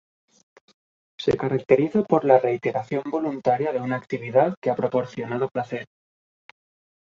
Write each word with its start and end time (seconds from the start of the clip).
Se 1.19 1.37
caracteriza 1.37 2.01
por 2.01 2.25
la 2.25 2.39
reiteración 2.39 3.03
voluntaria 3.05 3.71
de 3.71 3.81
una 3.81 3.97
actividad 3.97 4.55
que 4.59 4.71
ha 4.71 4.75
proporcionado 4.75 5.47
placer. 5.47 5.85